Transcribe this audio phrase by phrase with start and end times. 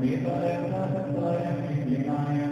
[0.00, 2.49] Vipassana Samplaya Vipassana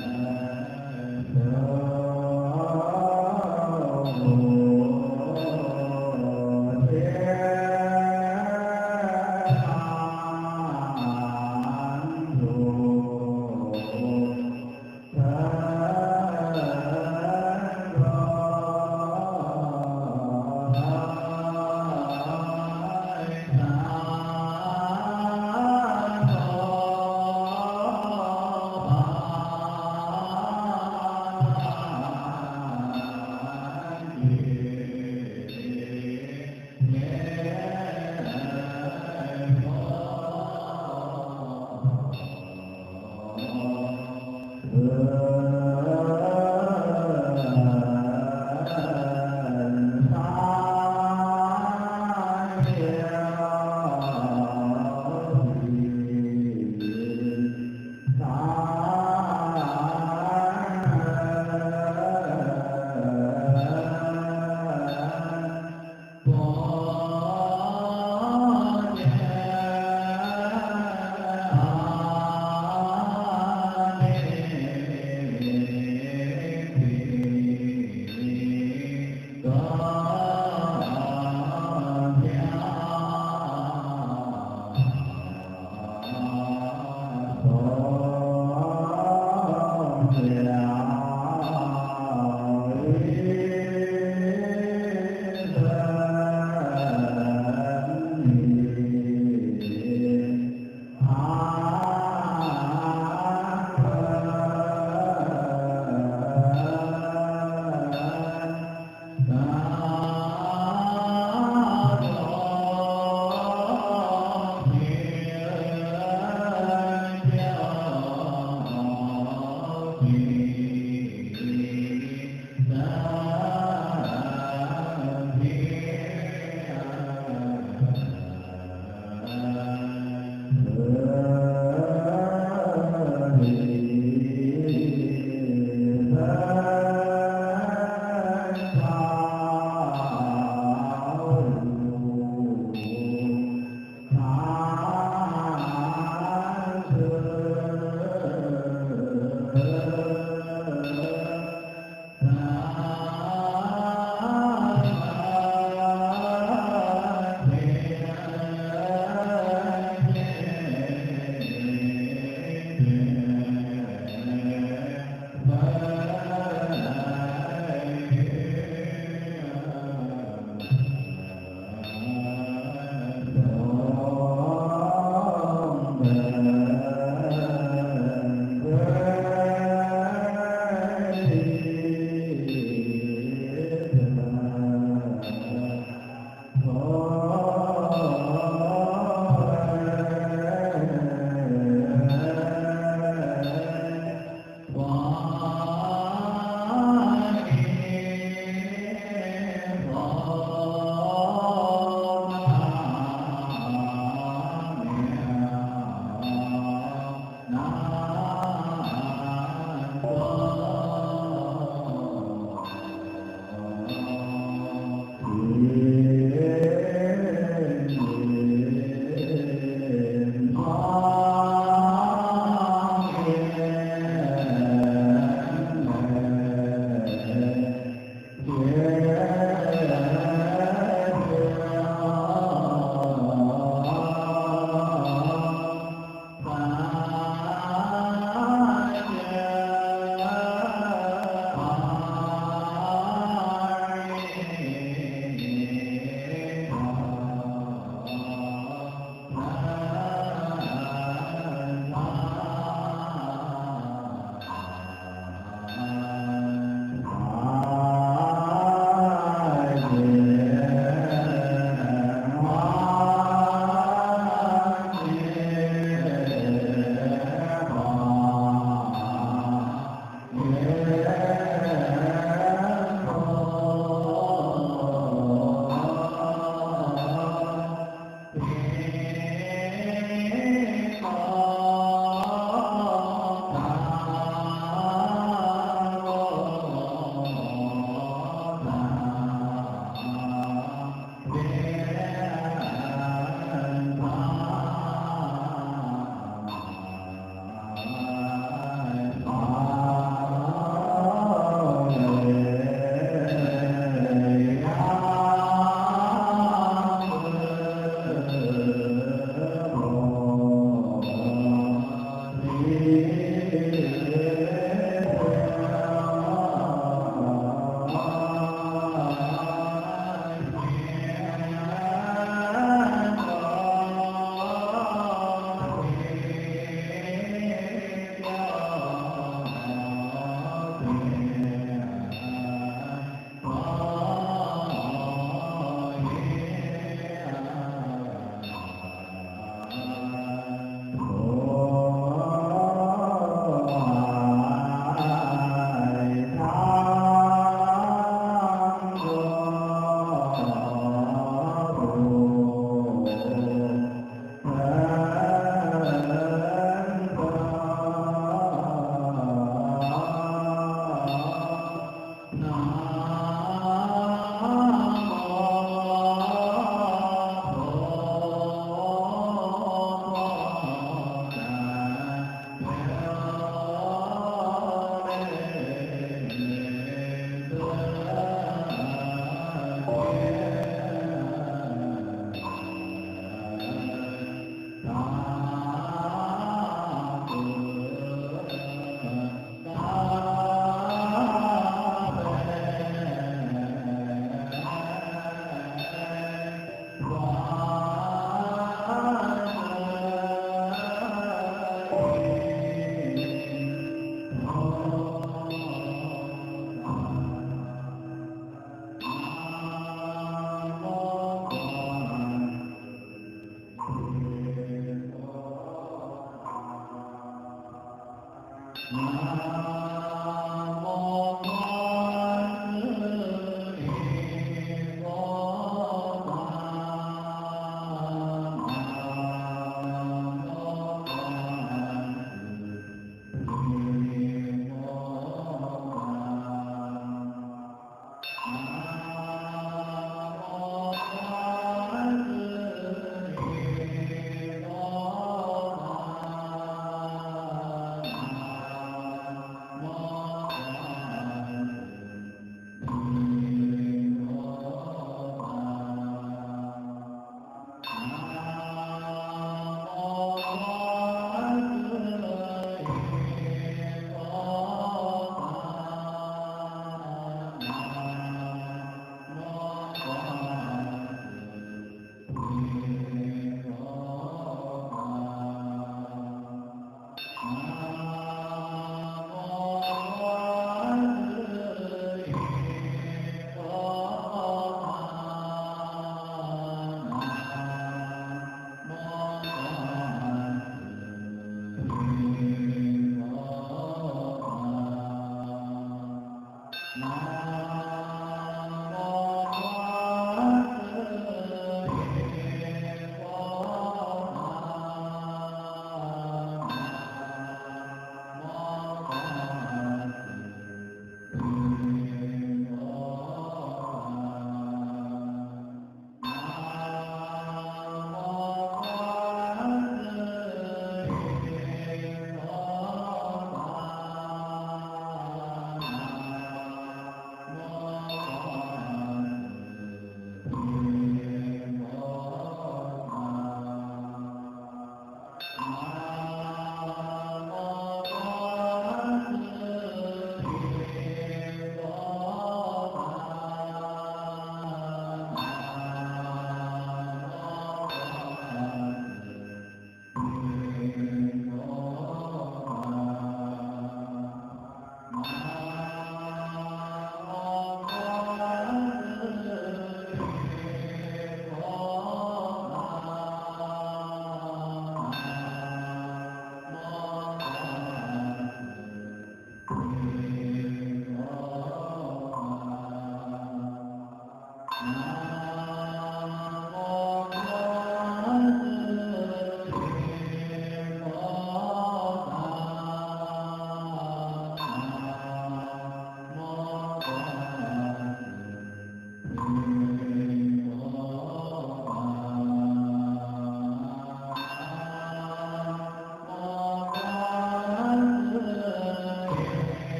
[0.00, 0.37] Uh,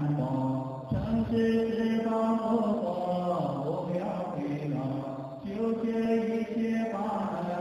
[0.00, 4.00] 城市之光我要
[4.32, 4.38] 回
[4.70, 4.76] 到
[5.44, 5.84] 九天
[6.24, 6.96] 一切把
[7.36, 7.59] 爱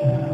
[0.00, 0.33] Yeah.